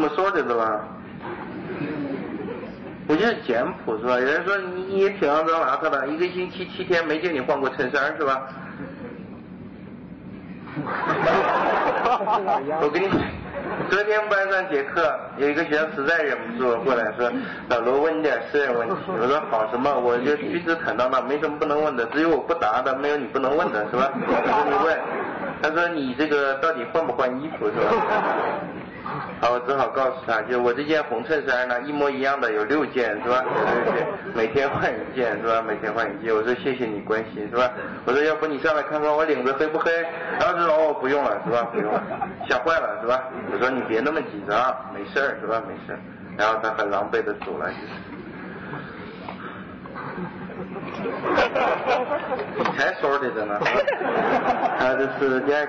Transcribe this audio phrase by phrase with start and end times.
[0.00, 0.80] 么说的是吧？
[3.06, 4.18] 我就是简朴是吧？
[4.18, 8.40] 有人说你你挺肮脏邋遢的，一个星期七天没见你换过衬衫是吧？
[12.80, 13.08] 我跟你，
[13.90, 17.28] 昨天班上节课，有一个学生实在忍不住过来说
[17.68, 19.92] ：“老罗问你点私人问题。”我说：“好什么？
[19.98, 24.12] 我就举止坦荡荡，没什么不能问的，只有我不答的，没有你不能问的是吧？”
[24.46, 24.96] 他说：“你问。”
[25.62, 27.80] 他说：“你这个到底换不换衣服是吧？”
[29.60, 33.44] 好，我只好告诉他，就我这件红衬衫呢，一模一样的有六件是吧？
[33.44, 35.62] 有六件， 每天换一件是吧？
[35.66, 36.34] 每天换一件。
[36.34, 37.70] 我说谢谢你关心是吧？
[38.06, 39.90] 我说要不你上来看看我领子黑不黑？
[40.38, 41.68] 然后他说哦不用了是吧？
[41.72, 42.02] 不用了，
[42.48, 43.22] 吓坏了是吧？
[43.52, 45.62] 我说你别那么紧张，没事儿是吧？
[45.68, 45.98] 没事儿。
[46.38, 47.70] 然后他很狼狈的走了。
[52.76, 53.60] 才说的呢，
[54.78, 55.68] 他这是第二。